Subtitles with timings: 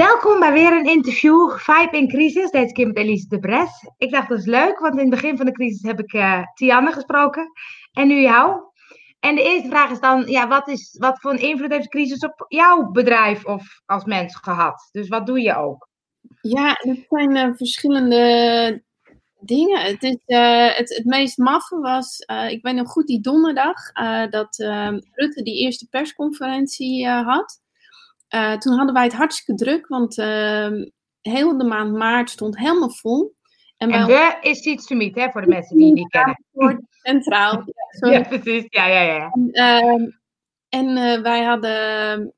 [0.00, 1.50] Welkom bij weer een interview.
[1.50, 2.50] Vibe in crisis.
[2.50, 3.70] Deze keer met Elise de Bres.
[3.96, 6.42] Ik dacht dat is leuk, want in het begin van de crisis heb ik uh,
[6.54, 7.52] Tianne gesproken.
[7.92, 8.62] En nu jou.
[9.18, 11.88] En de eerste vraag is dan, ja, wat, is, wat voor een invloed heeft de
[11.88, 14.88] crisis op jouw bedrijf of als mens gehad?
[14.92, 15.88] Dus wat doe je ook?
[16.40, 18.82] Ja, het zijn uh, verschillende
[19.40, 19.80] dingen.
[19.80, 23.92] Het, is, uh, het, het meest maffe was, ik weet nog goed die donderdag,
[24.30, 24.56] dat
[25.14, 27.60] Rutte die eerste persconferentie had.
[28.34, 30.68] Uh, toen hadden wij het hartstikke druk, want uh,
[31.20, 33.34] heel de maand maart stond helemaal vol.
[33.76, 36.88] En, en we is iets te meet, hè, voor de mensen die het niet kennen.
[36.90, 37.62] Centraal.
[38.00, 38.64] Ja, ja, precies.
[38.68, 39.30] Ja, ja, ja.
[39.30, 40.08] En, uh,
[40.68, 42.34] en uh, wij hadden,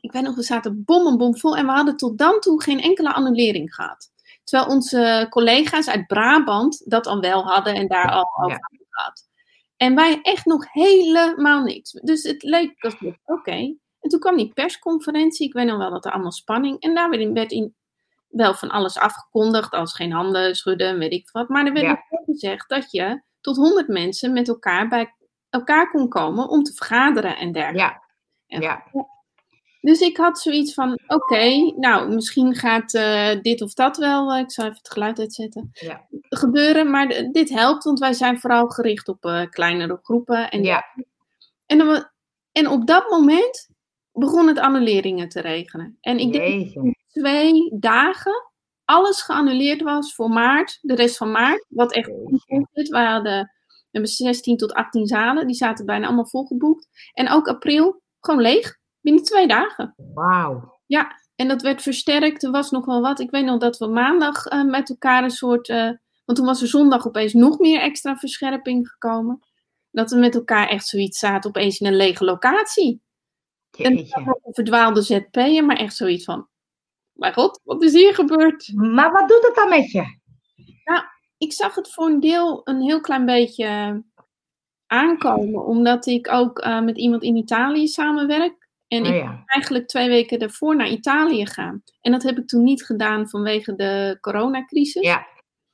[0.00, 2.62] ik weet nog, we zaten bom en bom vol en we hadden tot dan toe
[2.62, 4.10] geen enkele annulering gehad.
[4.44, 8.68] Terwijl onze collega's uit Brabant dat dan wel hadden en daar al over ja.
[8.90, 9.28] gehad.
[9.76, 11.90] En wij echt nog helemaal niks.
[11.90, 13.74] Dus het leek alsof, oké.
[14.06, 15.46] En toen kwam die persconferentie.
[15.46, 16.80] Ik weet nog wel dat er allemaal spanning.
[16.80, 17.74] En daar werd in,
[18.28, 19.72] wel van alles afgekondigd.
[19.72, 21.48] Als geen handen schudden, weet ik wat.
[21.48, 25.14] Maar er werd ook gezegd dat je tot 100 mensen met elkaar bij
[25.50, 28.00] elkaar kon komen om te vergaderen en dergelijke.
[28.46, 28.60] Ja.
[28.60, 28.84] ja.
[29.80, 34.34] Dus ik had zoiets van: oké, nou, misschien gaat uh, dit of dat wel.
[34.34, 35.70] Uh, ik zal even het geluid uitzetten.
[35.72, 36.06] Ja.
[36.28, 40.50] Gebeuren, maar dit helpt, want wij zijn vooral gericht op uh, kleinere groepen.
[40.50, 40.84] En, ja.
[41.66, 42.08] en, dan,
[42.52, 43.74] en op dat moment
[44.18, 45.96] begon het annuleringen te regenen.
[46.00, 48.50] En ik denk dat in twee dagen
[48.84, 51.66] alles geannuleerd was voor maart, de rest van maart.
[51.68, 52.88] Wat echt goed is.
[52.88, 56.88] We hadden, we hebben 16 tot 18 zalen, die zaten bijna allemaal volgeboekt.
[57.12, 59.94] En ook april, gewoon leeg, binnen twee dagen.
[60.14, 60.80] Wauw.
[60.86, 62.42] Ja, en dat werd versterkt.
[62.42, 63.20] Er was nog wel wat.
[63.20, 65.68] Ik weet nog dat we maandag uh, met elkaar een soort.
[65.68, 65.90] Uh,
[66.24, 69.38] want toen was er zondag opeens nog meer extra verscherping gekomen.
[69.90, 73.02] Dat we met elkaar echt zoiets zaten, opeens in een lege locatie.
[73.70, 76.48] En een verdwaalde ZP'er, maar echt zoiets van,
[77.12, 78.72] mijn god, wat is hier gebeurd?
[78.74, 80.18] Maar wat doet het dan met je?
[80.84, 81.04] Nou,
[81.38, 84.02] ik zag het voor een deel een heel klein beetje
[84.86, 88.68] aankomen, omdat ik ook uh, met iemand in Italië samenwerk.
[88.88, 89.42] En oh, ik ja.
[89.46, 91.82] eigenlijk twee weken daarvoor naar Italië gaan.
[92.00, 95.02] En dat heb ik toen niet gedaan vanwege de coronacrisis.
[95.02, 95.26] Ja.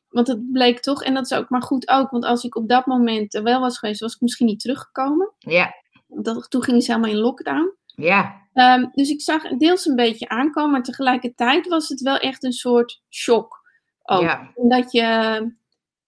[0.09, 2.69] Want het bleek toch, en dat is ook maar goed ook, want als ik op
[2.69, 5.33] dat moment er wel was geweest, was ik misschien niet teruggekomen.
[5.39, 5.75] Ja.
[6.07, 7.77] Dat, toen ging ze helemaal in lockdown.
[7.95, 8.41] Ja.
[8.55, 12.53] Um, dus ik zag deels een beetje aankomen, maar tegelijkertijd was het wel echt een
[12.53, 13.61] soort shock.
[14.03, 14.23] Ook.
[14.23, 14.51] Ja.
[14.55, 15.55] Omdat je,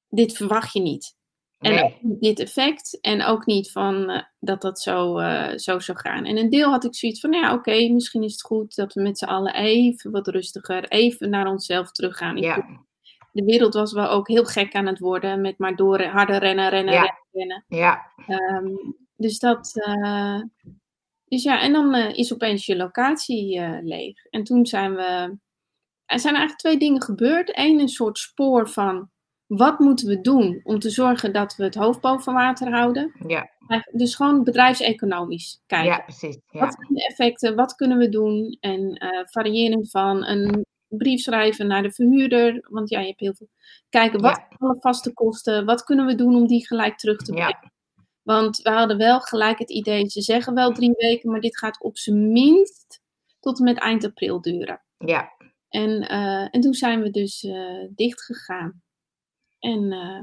[0.08, 1.16] dit verwacht je niet.
[1.58, 1.84] En nee.
[1.84, 3.00] ook niet dit effect.
[3.00, 6.24] En ook niet van uh, dat dat zo, uh, zo zou gaan.
[6.24, 8.92] En een deel had ik zoiets van, ja, oké, okay, misschien is het goed dat
[8.92, 12.36] we met z'n allen even wat rustiger, even naar onszelf teruggaan.
[12.36, 12.66] Ja.
[13.32, 16.68] De wereld was wel ook heel gek aan het worden met maar door harder rennen,
[16.68, 17.00] rennen, ja.
[17.00, 17.64] rennen, rennen.
[17.68, 18.12] Ja.
[18.56, 20.40] Um, dus dat, uh,
[21.24, 24.24] dus ja, en dan uh, is opeens je locatie uh, leeg.
[24.24, 25.36] En toen zijn we.
[26.04, 27.58] Er zijn eigenlijk twee dingen gebeurd.
[27.58, 29.10] Eén, een soort spoor van
[29.46, 33.12] wat moeten we doen om te zorgen dat we het hoofd boven water houden.
[33.26, 33.50] Ja.
[33.92, 35.90] Dus gewoon bedrijfseconomisch kijken.
[35.90, 36.38] Ja, precies.
[36.50, 36.60] Ja.
[36.60, 37.56] Wat zijn de effecten?
[37.56, 38.56] Wat kunnen we doen?
[38.60, 42.66] En uh, variërend van een brief schrijven naar de verhuurder.
[42.70, 43.48] Want ja, je hebt heel veel.
[43.88, 44.56] Kijken, wat ja.
[44.58, 45.64] alle vaste kosten?
[45.64, 47.72] Wat kunnen we doen om die gelijk terug te brengen?
[48.24, 51.80] Want we hadden wel gelijk het idee, ze zeggen wel drie weken, maar dit gaat
[51.80, 53.02] op zijn minst
[53.40, 54.82] tot en met eind april duren.
[54.98, 55.32] Ja.
[55.68, 58.82] En, uh, en toen zijn we dus uh, dicht gegaan.
[59.58, 60.22] En uh,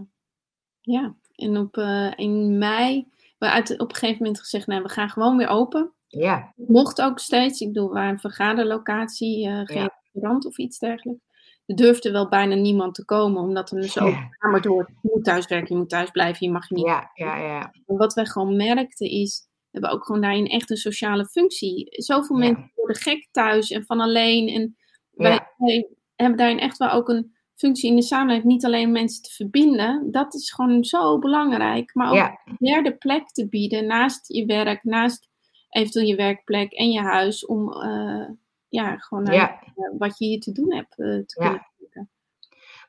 [0.81, 1.78] ja, en op,
[2.16, 3.07] in mei,
[3.38, 5.94] we uit, op een gegeven moment gezegd, nou, we gaan gewoon weer open.
[6.07, 6.53] Ja.
[6.56, 9.94] Mocht ook steeds, ik bedoel, waar een vergaderlocatie, geen ja.
[10.01, 11.23] restaurant of iets dergelijks.
[11.72, 14.30] Er durfde wel bijna niemand te komen, omdat er zo ja.
[14.38, 14.90] kamer door.
[15.02, 16.86] Je moet thuis werken, je moet thuis blijven, je mag je niet.
[16.86, 17.74] Ja, ja, ja.
[17.86, 21.88] En wat wij gewoon merkten is, we hebben ook gewoon daarin echt een sociale functie.
[21.90, 22.46] Zoveel ja.
[22.46, 24.48] mensen worden gek thuis en van alleen.
[24.48, 24.78] En
[25.12, 25.54] wij, ja.
[25.58, 28.52] wij, hebben daarin echt wel ook een functie in de samenleving.
[28.52, 31.96] Niet alleen mensen te verbinden, dat is gewoon zo belangrijk.
[31.96, 32.42] Maar ook ja.
[32.46, 35.30] een derde plek te bieden naast je werk, naast
[35.70, 37.46] eventueel je werkplek en je huis.
[37.46, 38.30] Om uh,
[38.70, 39.64] ja, gewoon naar ja.
[39.97, 41.70] Wat je hier te doen hebt uh, te kunnen.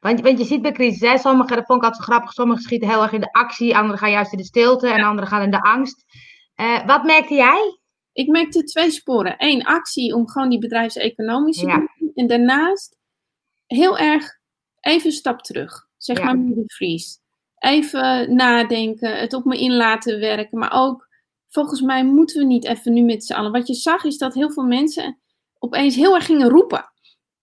[0.03, 2.89] Want, want je ziet bij crisis, hè, sommigen, dat vond ik altijd grappig, sommigen schieten
[2.89, 5.51] heel erg in de actie, anderen gaan juist in de stilte en anderen gaan in
[5.51, 6.05] de angst.
[6.57, 7.79] Uh, wat merkte jij?
[8.13, 9.35] Ik merkte twee sporen.
[9.39, 11.77] Eén, actie om gewoon die bedrijfseconomische ja.
[11.77, 12.11] doen.
[12.15, 12.97] En daarnaast
[13.67, 14.39] heel erg
[14.81, 15.89] even een stap terug.
[15.97, 16.25] Zeg ja.
[16.25, 17.19] maar mini freeze.
[17.59, 20.59] Even nadenken, het op me in laten werken.
[20.59, 21.09] Maar ook,
[21.49, 23.53] volgens mij moeten we niet even nu met z'n allen.
[23.53, 25.19] Wat je zag is dat heel veel mensen
[25.59, 26.92] opeens heel erg gingen roepen.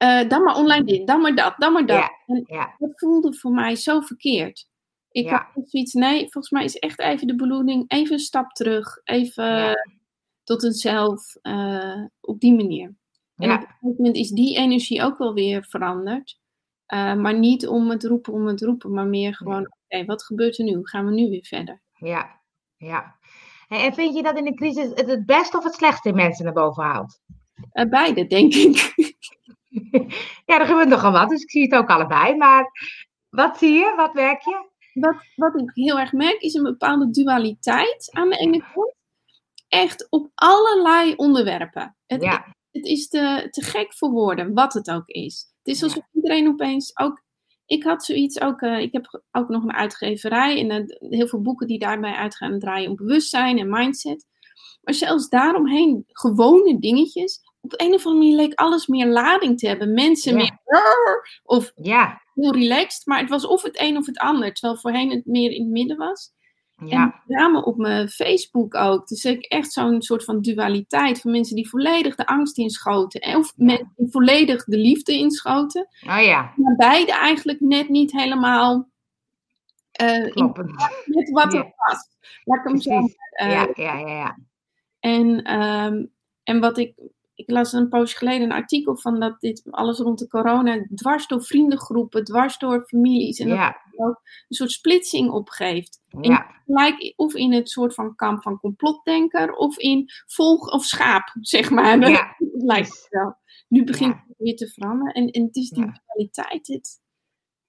[0.04, 1.98] Uh, dan maar online dit, dan maar dat, dan maar dat.
[1.98, 2.76] Ja, en ja.
[2.78, 4.68] dat voelde voor mij zo verkeerd.
[5.12, 5.50] Ik Ja.
[5.54, 9.76] had zoiets, nee, volgens mij is echt even de bedoeling, even een stap terug, even
[10.44, 12.96] tot een zelf, eh, op die manier.
[13.36, 16.40] En op een gegeven moment is die energie ook wel weer veranderd.
[16.86, 20.58] Eh, maar niet om het roepen, om het roepen, maar meer gewoon, oké, wat gebeurt
[20.58, 20.74] er nu?
[20.76, 21.82] Hoe gaan we nu weer verder?
[21.94, 22.40] Ja,
[22.78, 23.16] ja.
[23.68, 26.46] En vind je dat in de crisis het het beste of het slechtste in mensen
[26.46, 27.20] naar boven haalt?
[27.72, 28.94] Eh, beide, denk ik.
[30.46, 32.36] Ja, er gebeurt nogal wat, dus ik zie het ook allebei.
[32.36, 32.72] Maar
[33.30, 33.94] wat zie je?
[33.96, 34.68] Wat werk je?
[34.94, 38.96] wat, wat ik heel erg merk, is een bepaalde dualiteit aan de ene kant.
[39.68, 41.96] Echt op allerlei onderwerpen.
[42.06, 45.54] Het, Ja, het is te, te gek voor woorden, wat het ook is.
[45.64, 47.24] Het is alsof iedereen opeens ook.
[47.66, 48.62] Ik had zoiets ook.
[48.62, 52.60] eh, ik heb ook nog een uitgeverij en eh, heel veel boeken die daarbij uitgaan
[52.60, 54.26] draaien om bewustzijn en mindset.
[54.82, 57.42] Maar zelfs daaromheen gewone dingetjes.
[57.62, 59.94] Op een of andere manier leek alles meer lading te hebben.
[59.94, 60.38] Mensen Ja.
[60.38, 60.60] meer.
[61.44, 64.54] Of ja, heel relaxed, maar het was of het een of het ander.
[64.54, 66.32] Terwijl voorheen het meer in het midden was.
[66.86, 69.08] ja, En met name op mijn Facebook ook.
[69.08, 73.22] Dus ik echt zo'n soort van dualiteit van mensen die volledig de angst inschoten.
[73.22, 73.66] en Of Ja.
[73.66, 75.88] mensen die volledig de liefde inschoten.
[76.08, 78.90] oh ja, Maar beide eigenlijk net niet helemaal
[79.92, 80.72] eh, in, kloppend.
[81.06, 82.08] met wat er was.
[82.44, 83.16] Laat ik hem zo Precies.
[83.30, 84.38] eh, Ja, ja, ja, ja.
[85.00, 86.06] En, ehm,
[86.44, 86.94] en wat ik,
[87.40, 91.28] ik las een poosje geleden een artikel van dat dit alles rond de corona dwars
[91.28, 96.02] door vriendengroepen, dwars door families en dat Ja, het ook een soort splitsing opgeeft.
[96.22, 101.36] ja, Gelijk of in het soort van kamp van complotdenker of in volg of schaap,
[101.42, 102.10] zeg maar.
[102.10, 102.36] ja,
[102.74, 103.36] lijkt het wel.
[103.68, 105.14] Nu begint het weer te veranderen.
[105.14, 105.86] En, en het is die
[106.16, 106.68] dualiteit.
[106.68, 107.00] Het,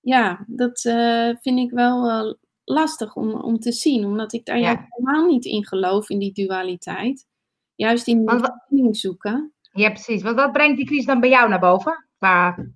[0.00, 2.34] ja, dat eh, vind ik wel eh,
[2.64, 4.04] lastig om, om te zien.
[4.04, 7.26] Omdat ik daar helemaal niet in geloof, in die dualiteit.
[7.74, 9.52] Juist in die wa- verbinding zoeken.
[9.72, 10.22] Ja, precies.
[10.22, 12.08] Want wat brengt die crisis dan bij jou naar boven?
[12.18, 12.70] Maar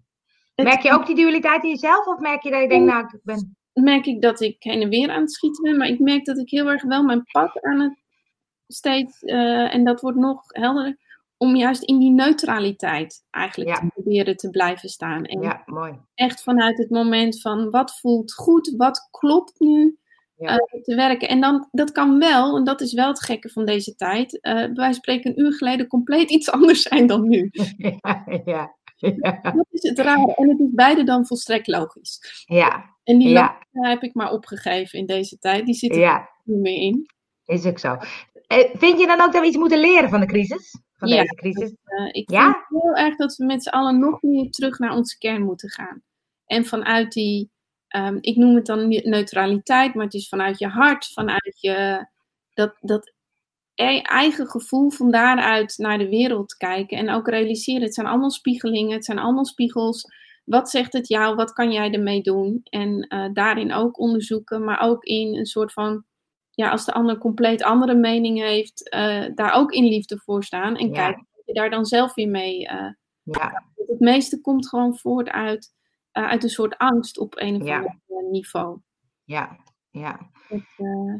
[0.54, 2.06] merk je ook die dualiteit in jezelf?
[2.06, 3.56] Of merk je dat je denkt, nou, ik ben...
[3.72, 5.76] merk ik dat ik heen en weer aan het schieten ben.
[5.76, 8.02] Maar ik merk dat ik heel erg wel mijn pad aan het
[8.66, 10.98] steeds, eh, en dat wordt nog helderder,
[11.36, 13.76] om juist in die neutraliteit eigenlijk Ja.
[13.80, 15.24] te proberen te blijven staan.
[15.24, 15.98] En Ja, mooi.
[16.14, 19.98] echt vanuit het moment van wat voelt goed, wat klopt nu
[20.44, 20.56] Ja.
[20.56, 21.28] eh, te werken.
[21.28, 24.64] En dan, dat kan wel, en dat is wel het gekke van deze tijd, eh
[24.74, 27.50] van spreken een uur geleden compleet iets anders zijn dan nu.
[27.76, 29.40] Ja, ja, ja.
[29.42, 30.34] Dat is het rare.
[30.34, 32.44] En het is beide dan volstrekt logisch.
[32.46, 33.58] Ja, En die Ja.
[33.70, 35.64] heb ik maar opgegeven in deze tijd.
[35.66, 37.06] Die zit er ja, niet meer in.
[37.44, 37.96] is ook zo.
[38.46, 40.80] Eh, vind je dan ook dat we iets moeten leren van de crisis?
[40.96, 41.20] Van Ja.
[41.20, 41.74] deze crisis?
[42.12, 42.44] Ik Ja?
[42.68, 45.70] vind heel erg dat we met z'n allen nog meer terug naar onze kern moeten
[45.70, 46.02] gaan.
[46.46, 47.50] En vanuit die,
[47.94, 52.06] ehm, ik noem het dan neutraliteit, maar het is vanuit je hart, vanuit je,
[52.54, 53.12] dat, dat
[53.74, 56.98] e- eigen gevoel van daaruit naar de wereld kijken.
[56.98, 60.04] En ook realiseren, het zijn allemaal spiegelingen, het zijn allemaal spiegels.
[60.44, 62.60] Wat zegt het jou, wat kan jij ermee doen?
[62.64, 66.04] En eh, daarin ook onderzoeken, maar ook in een soort van,
[66.50, 70.76] ja, als de ander compleet andere mening heeft, eh, daar ook in liefde voor staan.
[70.76, 70.92] En Ja.
[70.92, 72.66] kijken of je daar dan zelf weer mee.
[72.66, 72.88] eh,
[73.22, 75.72] Ja, het meeste komt gewoon voort uit,
[76.14, 77.76] eh, uit een soort angst op een of Ja.
[77.76, 78.78] ander niveau.
[79.24, 79.56] ja,
[79.90, 81.14] ja, Dat, eh,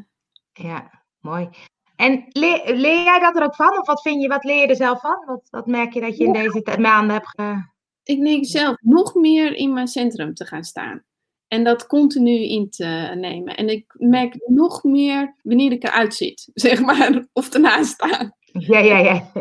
[0.53, 1.49] ja, mooi.
[1.95, 3.79] En leer, leer jij dat er ook van?
[3.79, 5.23] Of wat vind je, wat leer je er zelf van?
[5.25, 7.63] Wat, wat merk je dat je in deze maanden hebt ge...
[8.03, 11.03] ik denk zelf nog meer in mijn centrum te gaan staan.
[11.47, 13.55] En dat continu in te nemen.
[13.57, 18.35] En ik merk nog meer wanneer ik eruit zit, zeg maar, of ernaast sta.
[18.45, 19.31] Ja, ja, ja.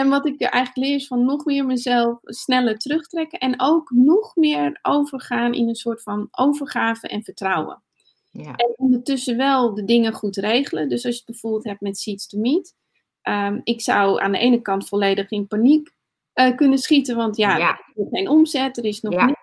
[0.00, 3.38] En wat ik eigenlijk leer is van nog meer mezelf sneller terugtrekken.
[3.38, 7.82] En ook nog meer overgaan in een soort van overgave en vertrouwen.
[8.30, 10.88] Ja, En ondertussen wel de dingen goed regelen.
[10.88, 12.74] Dus als je het bijvoorbeeld hebt met Seeds to Meet.
[13.22, 15.90] ehm, ik zou aan de ene kant volledig in paniek
[16.32, 17.16] eh, kunnen schieten.
[17.16, 17.68] Want ja, Ja.
[17.70, 19.24] er is geen omzet, er is nog Ja.
[19.26, 19.40] niks.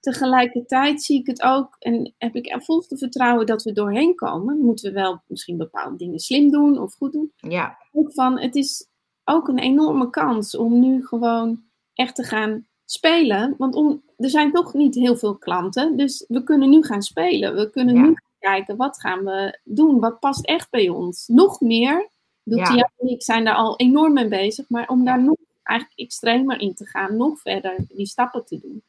[0.00, 4.58] Tegelijkertijd zie ik het ook en heb ik volste vertrouwen dat we doorheen komen.
[4.58, 7.32] Moeten we wel misschien bepaalde dingen slim doen of goed doen.
[7.36, 8.88] ja, Ook van, het is
[9.28, 11.62] ook een enorme kans om nu gewoon
[11.94, 13.54] echt te gaan spelen.
[13.58, 15.96] Want om, er zijn toch niet heel veel klanten.
[15.96, 17.54] Dus we kunnen nu gaan spelen.
[17.54, 18.00] We kunnen Ja.
[18.00, 20.00] nu gaan kijken, wat gaan we doen?
[20.00, 21.26] Wat past echt bij ons?
[21.26, 22.08] Nog meer.
[22.42, 22.72] Ja.
[22.74, 22.90] Ja.
[22.98, 24.68] en ik zijn daar al enorm mee bezig.
[24.68, 27.16] Maar om daar nog eigenlijk extremer in te gaan.
[27.16, 28.82] Nog verder die stappen te doen.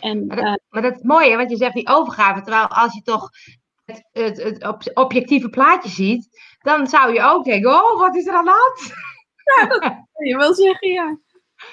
[0.00, 2.40] En Maar dat- eh, maar dat is mooi, hè, wat je zegt, die overgave.
[2.42, 3.30] Terwijl als je toch
[3.84, 6.28] het, het, het op- objectieve plaatje ziet,
[6.62, 8.92] dan zou je ook denken, oh, wat is er aan de hand?
[10.12, 11.18] wil je wel zeggen, ja.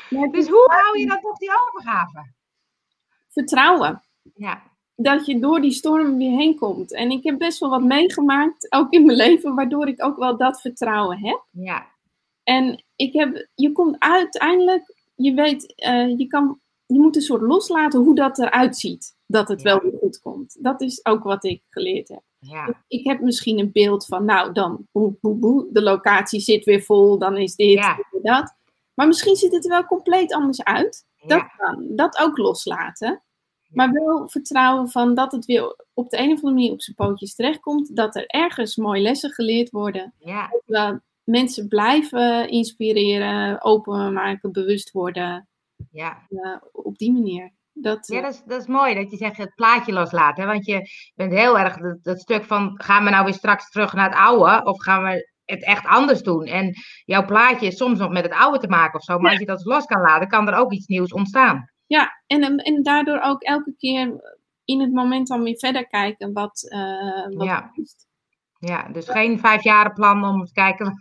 [0.09, 2.31] Maar Dus hoe hou je dan toch die overgave?
[3.29, 4.01] vertrouwen.
[4.35, 4.63] Ja,
[4.95, 6.93] dat je door die storm weer heen komt.
[6.93, 10.37] En ik heb best wel wat meegemaakt, ook in mijn leven, waardoor ik ook wel
[10.37, 11.45] dat vertrouwen heb.
[11.51, 11.87] ja,
[12.43, 17.41] En ik heb, je komt uiteindelijk, je weet, eh, je, kan, je moet een soort
[17.41, 19.15] loslaten hoe dat eruit ziet.
[19.25, 19.69] Dat het Ja.
[19.73, 20.57] wel weer goed komt.
[20.63, 22.21] Dat is ook wat ik geleerd heb.
[22.43, 26.65] Ja, Ik heb misschien een beeld van, nou dan, boe, boe, boe, de locatie zit
[26.65, 27.97] weer vol, dan is dit, Ja.
[28.21, 28.55] dat.
[28.93, 31.05] Maar misschien ziet het er wel compleet anders uit.
[31.25, 31.85] Dat kan.
[31.89, 33.23] Dat ook loslaten.
[33.69, 36.95] Maar wel vertrouwen van dat het weer op de een of andere manier op zijn
[36.95, 37.95] pootjes terechtkomt.
[37.95, 40.13] Dat er ergens mooie lessen geleerd worden.
[40.19, 40.49] Ja.
[40.65, 45.47] Dat mensen blijven inspireren, openmaken, bewust worden.
[45.91, 46.25] Ja.
[46.29, 47.51] Uh, op die manier.
[47.73, 50.47] Dat, ja, dat is, dat is mooi dat je zegt het plaatje loslaten.
[50.47, 53.93] Want je bent heel erg dat, dat stuk van gaan we nou weer straks terug
[53.93, 56.45] naar het oude of gaan we het echt anders doen?
[56.45, 56.73] En
[57.05, 59.19] jouw plaatje is soms nog met het oude te maken of zo.
[59.19, 61.71] Maar als je dat los kan laten, kan er ook iets nieuws ontstaan.
[61.85, 64.21] Ja, en, en daardoor ook elke keer
[64.65, 67.71] in het moment dan weer verder kijken wat, uh, wat ja.
[68.59, 70.93] Ja, dus geen vijfjarenplan om te kijken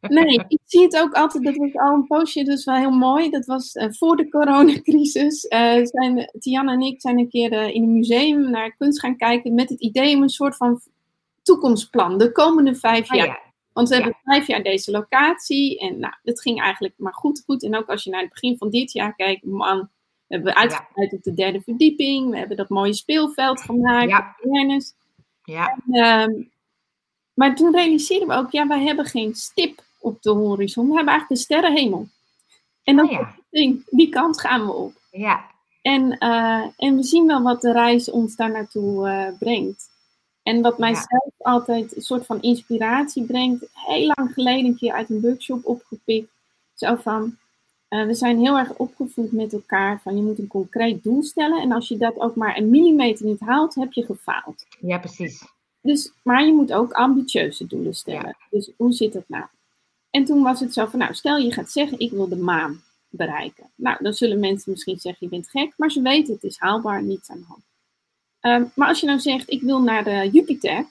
[0.00, 3.30] Nee, ik zie het ook altijd, dat was al een postje, dus wel heel mooi.
[3.30, 5.44] Dat was uh, voor de coronacrisis.
[5.44, 9.16] Uh, zijn, Tiana en ik zijn een keer uh, in een museum naar kunst gaan
[9.16, 10.80] kijken met het idee om een soort van
[11.42, 13.26] toekomstplan, de komende vijf Oh, jaar.
[13.26, 13.38] ja.
[13.72, 14.00] Want we Ja.
[14.02, 17.62] hebben vijf jaar deze locatie en nou, dat ging eigenlijk maar goed, goed.
[17.64, 19.78] En ook als je naar het begin van dit jaar kijkt, man,
[20.26, 22.30] we hebben uitgebreid op de derde verdieping.
[22.30, 24.10] We hebben dat mooie speelveld gemaakt.
[25.44, 25.78] Ja.
[25.90, 26.42] Ehm,
[27.34, 30.88] maar toen realiseerden we ook, ja, wij hebben geen stip op de horizon.
[30.88, 32.08] We hebben eigenlijk de sterrenhemel.
[32.82, 33.34] En dat Oh ja.
[33.50, 34.92] ding, die kant gaan we op.
[35.10, 35.44] ja,
[35.82, 39.88] En, eh, en we zien wel wat de reis ons daar naartoe eh, brengt.
[40.42, 45.10] En wat mijzelf altijd een soort van inspiratie brengt, heel lang geleden een keer uit
[45.10, 46.30] een workshop opgepikt.
[46.74, 47.36] Zo van,
[47.88, 51.62] eh, we zijn heel erg opgevoed met elkaar van je moet een concreet doel stellen.
[51.62, 54.66] En als je dat ook maar een millimeter niet haalt, heb je gefaald.
[54.80, 55.44] ja, precies.
[55.82, 58.36] Dus, maar je moet ook ambitieuze doelen stellen.
[58.50, 59.44] Dus hoe zit het nou?
[60.10, 62.82] En toen was het zo van, nou, stel je gaat zeggen, ik wil de maan
[63.08, 63.70] bereiken.
[63.74, 67.02] Nou, dan zullen mensen misschien zeggen, je bent gek, maar ze weten, het is haalbaar,
[67.02, 67.62] niets aan de hand.
[68.40, 70.86] Ehm, maar als je nou zegt, ik wil naar de Jupiter,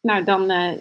[0.00, 0.72] nou, dan eh,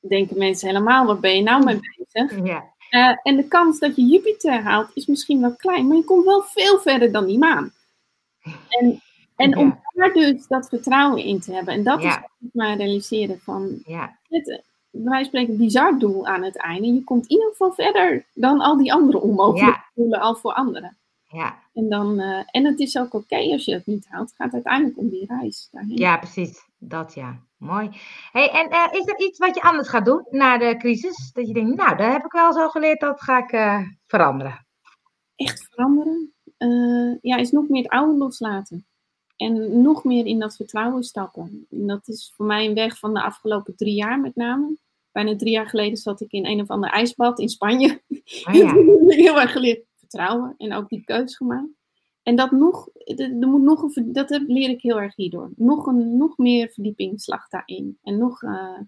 [0.00, 2.38] denken mensen helemaal, waar ben je nou mee bezig?
[2.44, 6.04] Ja, Eh, en de kans dat je Jupiter haalt is misschien wel klein, maar je
[6.04, 7.72] komt wel veel verder dan die maan.
[8.68, 9.02] En,
[9.36, 12.76] en om daar dus dat vertrouwen in te hebben, en dat is wat ik maar
[12.76, 14.62] realiseren van, ja, het,
[14.92, 16.86] van spreken, een bizar doel aan het einde.
[16.94, 19.84] Je komt in ieder geval verder dan al die andere onmogelijke Ja.
[19.94, 20.98] doelen al voor anderen.
[21.24, 24.28] ja, En, dan, eh, en het is ook oké als je het niet haalt.
[24.28, 25.96] Het gaat uiteindelijk om die reis daarheen.
[25.96, 26.68] ja, precies.
[26.78, 27.90] Dat ja, mooi.
[28.32, 31.30] Hey, en eh, is er iets wat je anders gaat doen na de crisis?
[31.32, 34.66] Dat je denkt, nou, daar heb ik wel zo geleerd, dat ga ik eh, veranderen.
[35.36, 36.32] Echt veranderen?
[37.20, 38.86] Ja, is nog meer het oude loslaten.
[39.40, 41.66] En nog meer in dat vertrouwen stappen.
[41.70, 44.76] En dat is voor mij een weg van de afgelopen drie jaar met name.
[45.12, 48.02] Bijna drie jaar geleden zat ik in een of ander ijsbad in Spanje.
[48.48, 48.74] Oh, ja.
[49.24, 51.68] heel erg geleerd vertrouwen en ook die keus gemaakt.
[52.22, 55.50] En dat nog, er moet nog een, dat heb- leer ik heel erg hierdoor.
[55.56, 57.98] Nog, een, nog meer verdiepingsslag daarin.
[58.02, 58.80] En, nog, eh,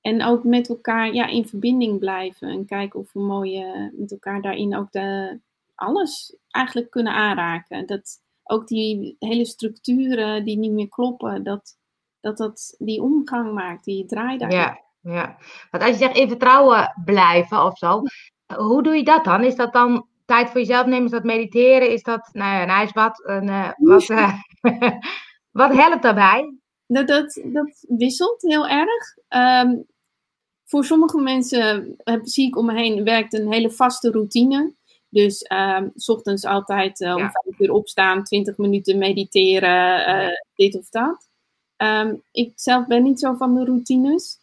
[0.00, 2.48] en ook met elkaar ja, in verbinding blijven.
[2.48, 5.38] En kijken of we mooi eh, met elkaar daarin ook de,
[5.74, 7.86] alles eigenlijk kunnen aanraken.
[7.86, 11.76] Dat ook die hele structuren die niet meer kloppen, dat
[12.20, 14.58] dat, dat die omgang maakt, die draai daarin.
[14.58, 15.36] Ja, ja.
[15.70, 18.02] Want als je zegt in vertrouwen blijven of zo,
[18.54, 19.44] hoe doe je dat dan?
[19.44, 21.04] Is dat dan tijd voor jezelf nemen?
[21.04, 21.90] Is dat mediteren?
[21.90, 23.24] Is dat nou ja, een ijsbad?
[23.26, 24.38] Een, eh, wat, eh,
[25.60, 26.58] wat helpt daarbij?
[26.86, 29.16] Dat, dat, dat wisselt heel erg.
[29.28, 29.76] Ehm,
[30.64, 34.74] voor sommige mensen heb, zie ik om me heen werkt een hele vaste routine.
[35.10, 37.30] Dus ehm, s ochtends altijd eh, om Ja.
[37.42, 41.28] vijf uur opstaan, 20 minuten mediteren, eh, dit of dat.
[41.76, 44.38] Ehm, ik zelf ben niet zo van de routines.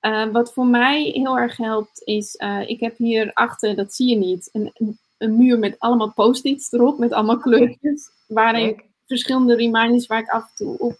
[0.00, 4.08] Eh, wat voor mij heel erg helpt is, eh, ik heb hier achter, dat zie
[4.08, 8.10] je niet, een, een, een muur met allemaal post-its erop, met allemaal kleurtjes.
[8.26, 8.84] Waarin Leuk.
[9.06, 10.96] verschillende reminders waar ik af en toe op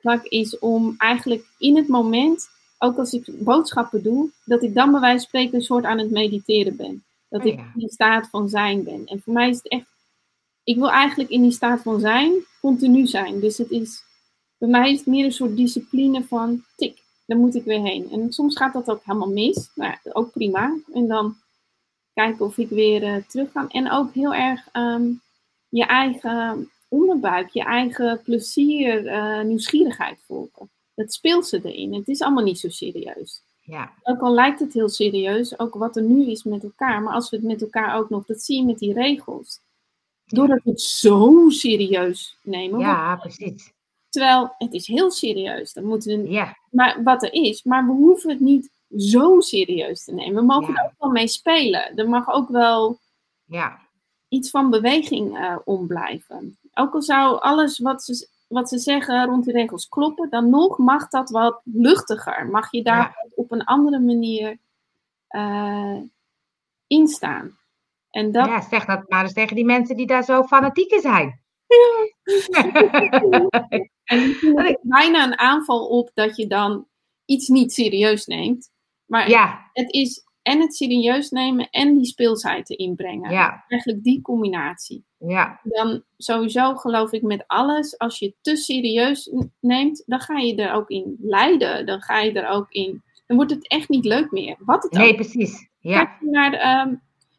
[0.00, 4.90] plak, is om eigenlijk in het moment, ook als ik boodschappen doe, dat ik dan
[4.90, 7.04] bij wijze van spreken een soort aan het mediteren ben.
[7.30, 7.70] Dat Oh ik ja.
[7.74, 9.06] in die staat van zijn ben.
[9.06, 9.86] En voor mij is het echt,
[10.64, 13.40] ik wil eigenlijk in die staat van zijn continu zijn.
[13.40, 14.02] Dus het is,
[14.58, 18.10] bij mij is het meer een soort discipline van tik, daar moet ik weer heen.
[18.10, 20.78] En soms gaat dat ook helemaal mis, maar ja, ook prima.
[20.92, 21.36] En dan
[22.14, 23.70] kijken of ik weer eh, terug kan.
[23.70, 25.12] En ook heel erg ehm,
[25.68, 30.70] je eigen onderbuik, je eigen plezier, eh, nieuwsgierigheid volgen.
[30.94, 31.94] Dat speelt ze erin.
[31.94, 33.42] Het is allemaal niet zo serieus.
[33.70, 37.02] Ja, Ook al lijkt het heel serieus, ook wat er nu is met elkaar.
[37.02, 39.60] Maar als we het met elkaar ook nog, dat zie je met die regels.
[40.24, 42.78] Doordat we het zo serieus nemen.
[42.80, 43.72] ja, precies.
[44.08, 45.72] Terwijl het is heel serieus.
[45.72, 47.62] Dan moeten we, Ja, maar wat er is.
[47.62, 50.34] Maar we hoeven het niet zo serieus te nemen.
[50.34, 50.80] We mogen Ja.
[50.80, 51.96] er ook wel mee spelen.
[51.96, 52.98] Er mag ook wel
[53.44, 53.78] ja,
[54.28, 56.58] iets van beweging eh om blijven.
[56.74, 60.78] Ook al zou alles wat ze, wat ze zeggen rond die regels kloppen, dan nog
[60.78, 62.46] mag dat wat luchtiger.
[62.46, 64.58] Mag je daar op een andere manier
[65.26, 65.98] eh,
[66.86, 67.58] instaan.
[68.10, 68.46] En dat...
[68.46, 71.42] Ja, zeg dat maar eens tegen die mensen die daar zo fanatiek in zijn.
[74.04, 74.20] en
[74.66, 76.86] ik bijna een aanval op dat je dan
[77.24, 78.70] iets niet serieus neemt.
[79.04, 79.70] Maar ja.
[79.72, 83.30] het is en het serieus nemen en die speelsheid inbrengen.
[83.30, 83.64] Ja.
[83.68, 85.04] Eigenlijk die combinatie.
[85.18, 85.60] Ja.
[85.62, 90.54] Dan sowieso geloof ik met alles, als je het te serieus neemt, dan ga je
[90.54, 91.86] er ook in lijden.
[91.86, 93.02] Dan ga je er ook in.
[93.26, 94.56] Dan wordt het echt niet leuk meer.
[94.58, 95.16] Wat het nee, ook.
[95.16, 95.68] precies.
[95.80, 96.04] Ja.
[96.04, 96.94] Kijk naar ehm,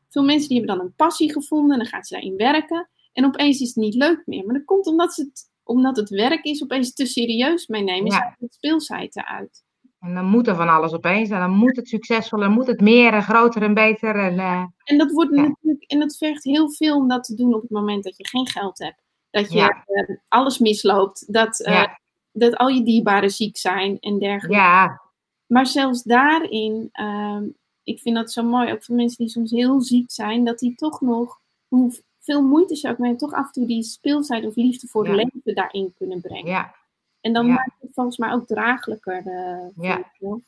[0.10, 2.90] veel mensen die hebben dan een passie gevonden en dan gaan ze daarin werken.
[3.14, 4.46] En opeens is het niet leuk meer.
[4.46, 8.12] Maar dat komt omdat, ze het, omdat het werk is opeens te serieus meenemen.
[8.12, 8.18] Ja.
[8.18, 8.36] Ja.
[8.40, 9.64] het speelsheid eruit.
[10.02, 11.30] En dan moet er van alles opeens.
[11.30, 14.16] En dan moet het succesvol, dan moet het meer en groter en beter.
[14.16, 15.42] En, eh, En dat wordt Ja.
[15.42, 18.28] natuurlijk, en dat vergt heel veel om dat te doen op het moment dat je
[18.28, 19.02] geen geld hebt.
[19.30, 19.84] Dat je Ja.
[19.86, 22.00] eh, alles misloopt, dat, eh, ja.
[22.32, 24.56] dat al je dierbaren ziek zijn en dergelijke.
[24.58, 25.02] ja,
[25.48, 27.44] Maar zelfs daarin, ehm,
[27.84, 30.76] ik vind dat zo mooi, ook voor mensen die soms heel ziek zijn, dat die
[30.76, 34.88] toch nog, hoeveel moeite ze ook mee, toch af en toe die speelsheid of liefde
[34.88, 36.46] voor het leven daarin kunnen brengen.
[36.52, 36.76] ja,
[37.22, 37.54] En dan Ja.
[37.54, 39.22] maakt het volgens mij ook draaglijker.
[39.24, 40.04] voor Ja.
[40.20, 40.42] jezelf.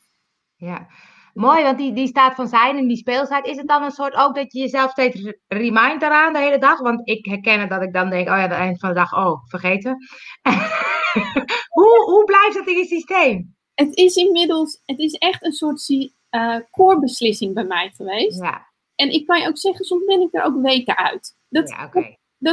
[0.56, 0.86] ja.
[1.34, 3.46] Mooi, want die, die staat van zijn en die speelsheid.
[3.46, 6.58] Is het dan een soort ook dat je jezelf steeds re- remind eraan de hele
[6.58, 6.78] dag?
[6.80, 8.94] Want ik herken het dat ik dan denk, oh ja, aan het eind van de
[8.94, 9.96] dag, oh, vergeten.
[11.68, 13.56] hoe, hoe blijft dat in je systeem?
[13.74, 18.42] Het is inmiddels, het is echt een soort zie- eh, core beslissing bij mij geweest.
[18.42, 21.36] Ja, En ik kan je ook zeggen, soms ben ik er ook weken uit.
[21.48, 22.04] Dat, ja dat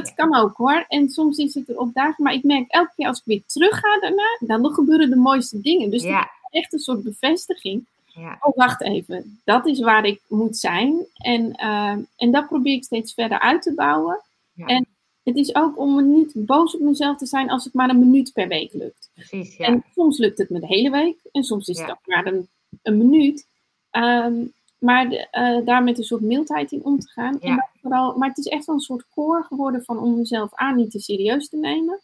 [0.08, 0.14] Ja.
[0.16, 0.86] kan ook hoor.
[0.88, 2.24] En soms is het er op dagen.
[2.24, 5.62] Maar ik merk elke keer als ik weer terug ga daarna, dan gebeuren de mooiste
[5.62, 5.90] dingen.
[5.90, 7.86] Dus Ja, is echt een soort bevestiging.
[8.06, 9.40] ja, Oh, wacht even.
[9.44, 11.06] Dat is waar ik moet zijn.
[11.18, 14.20] En, eh, en dat probeer ik steeds verder uit te bouwen.
[14.54, 14.66] Ja.
[14.66, 14.86] En
[15.24, 18.00] het is ook om me niet boos op mezelf te zijn als het maar een
[18.00, 19.10] minuut per week lukt.
[19.14, 19.58] precies.
[19.58, 21.18] Ja, En soms lukt het me de hele week.
[21.32, 22.48] En soms is het ook maar een,
[22.82, 23.48] een minuut.
[23.90, 24.34] Ehm,
[24.82, 27.40] maar de, eh, daar met een soort mildheid in om te gaan.
[27.40, 27.56] En Ja.
[27.56, 30.76] dat vooral, maar het is echt wel een soort core geworden van om mezelf aan
[30.76, 32.00] niet te serieus te nemen.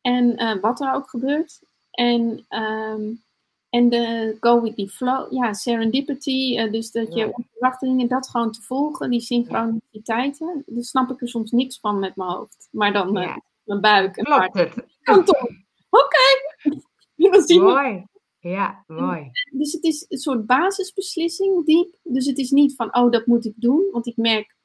[0.00, 1.60] En eh, wat er ook gebeurt.
[1.90, 3.02] En, ehm,
[3.70, 5.32] en de go with the flow.
[5.32, 6.56] Ja, serendipity.
[6.58, 7.24] eh, dus dat Ja.
[7.24, 9.10] je onverwachte dingen, dat gewoon te volgen.
[9.10, 10.62] Die synchroniciteiten.
[10.66, 12.68] Daar snap ik er soms niks van met mijn hoofd.
[12.70, 13.42] Maar dan Ja.
[13.64, 14.52] mijn buik en hart.
[15.02, 15.50] klopt het.
[15.90, 16.24] Oké.
[17.16, 18.04] We Mooi.
[18.50, 19.30] Ja, mooi.
[19.50, 21.96] dus het is een soort basisbeslissing, diep.
[22.02, 23.88] Dus het is niet van, oh, dat moet ik doen.
[23.92, 24.56] Want ik merk,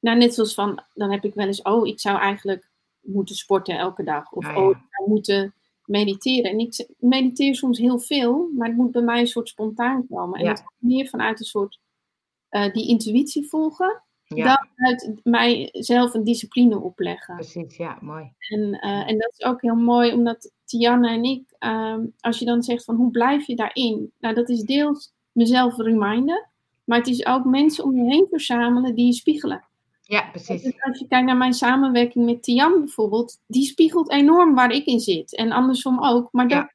[0.00, 3.78] nou, net zoals van, dan heb ik wel eens, oh, ik zou eigenlijk moeten sporten
[3.78, 4.32] elke dag.
[4.32, 4.56] Of, ja.
[4.64, 6.50] oh, ik zou moeten mediteren.
[6.50, 10.38] En ik mediteer soms heel veel, maar het moet bij mij een soort spontaan komen.
[10.38, 10.50] En Ja.
[10.50, 11.80] dat komt meer vanuit een soort,
[12.48, 14.02] eh, die intuïtie volgen.
[14.34, 17.34] Ja, Dan uit mijzelf een discipline opleggen.
[17.34, 17.76] precies.
[17.76, 18.32] Ja, mooi.
[18.38, 22.44] En, eh, en dat is ook heel mooi, omdat Tianne en ik, ehm, als je
[22.44, 24.12] dan zegt van hoe blijf je daarin?
[24.20, 26.48] Nou, dat is deels mezelf reminden,
[26.84, 29.64] maar het is ook mensen om je heen verzamelen die je spiegelen.
[30.02, 30.62] Ja, precies.
[30.62, 34.84] Dus als je kijkt naar mijn samenwerking met Tian bijvoorbeeld, die spiegelt enorm waar ik
[34.86, 35.36] in zit.
[35.36, 36.72] En andersom ook, maar dat Ja.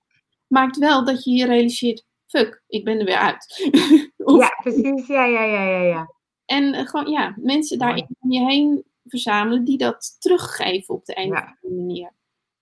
[0.47, 3.69] maakt wel dat je je realiseert, fuck, ik ben er weer uit.
[4.17, 5.07] Of- Ja, precies.
[5.07, 6.13] Ja, ja, ja, ja, ja.
[6.53, 11.17] En eh, gewoon, ja, mensen daarin om je heen verzamelen die dat teruggeven op de
[11.17, 11.33] een Ja.
[11.33, 12.11] of andere manier.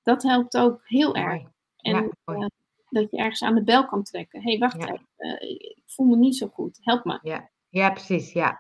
[0.04, 1.28] Dat helpt ook heel erg.
[1.28, 1.48] Mooi.
[1.78, 1.94] En
[2.26, 2.46] Ja, eh,
[2.90, 4.42] dat je ergens aan de bel kan trekken.
[4.42, 4.88] Hé, hey, wacht Ja.
[4.88, 5.08] even.
[5.18, 6.78] eh, ik voel me niet zo goed.
[6.82, 7.20] Help me.
[7.70, 8.34] Ja, precies.
[8.34, 8.60] Ja.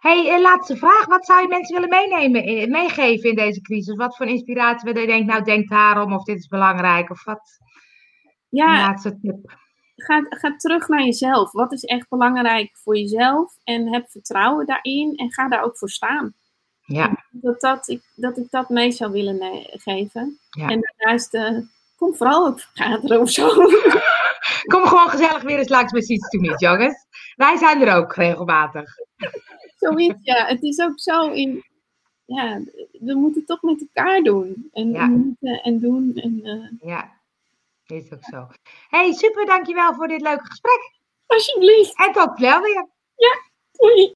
[0.00, 1.06] hey, laatste vraag.
[1.06, 3.94] Wat zou je mensen willen meenemen, meegeven in deze crisis?
[3.96, 7.58] Wat voor inspiratie wil je denken, nou denk daarom, of dit is belangrijk, of wat?
[8.22, 9.58] Een Ja, laatste tip.
[10.08, 11.52] Ga, ga terug naar jezelf.
[11.52, 13.56] Wat is echt belangrijk voor jezelf?
[13.64, 15.16] En heb vertrouwen daarin.
[15.16, 16.34] En ga daar ook voor staan.
[16.80, 20.38] Ja, Dat, dat, ik, dat ik dat mee zou willen ne- geven.
[20.50, 20.68] Ja.
[20.68, 21.58] En daarnaast, eh,
[21.96, 23.48] kom vooral ook vergaderen of zo.
[24.72, 27.06] kom gewoon gezellig weer eens langs met iets niet, jongens.
[27.36, 28.90] Wij zijn er ook regelmatig.
[29.80, 30.46] Zoiets, ja.
[30.46, 31.64] Het is ook zo in...
[32.24, 32.60] Ja,
[32.92, 34.68] we moeten het toch met elkaar doen.
[34.72, 35.02] En, Ja.
[35.02, 36.12] en moeten en doen.
[36.14, 37.17] En, eh, Ja,
[37.90, 38.46] is ook zo.
[38.88, 40.90] hey, super, dankjewel voor dit leuke gesprek.
[41.26, 41.98] alsjeblieft.
[41.98, 42.88] En tot snel weer.
[43.72, 44.06] Doei.